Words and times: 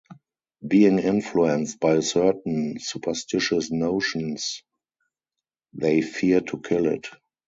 Being 0.67 0.97
influenced 0.97 1.79
by 1.79 1.99
certain 1.99 2.79
superstitious 2.79 3.69
notions, 3.69 4.63
they 5.73 6.01
fear 6.01 6.41
to 6.41 6.59
kill 6.59 6.87
it. 6.87 7.05